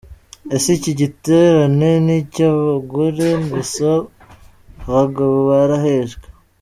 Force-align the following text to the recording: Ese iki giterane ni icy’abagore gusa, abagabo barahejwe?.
Ese 0.55 0.69
iki 0.77 0.91
giterane 1.01 1.89
ni 2.05 2.15
icy’abagore 2.23 3.27
gusa, 3.51 3.87
abagabo 4.85 5.35
barahejwe?. 5.49 6.25